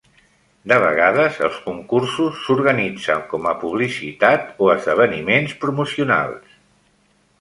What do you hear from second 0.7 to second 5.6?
vegades, els concursos s'organitzen com a publicitat o esdeveniments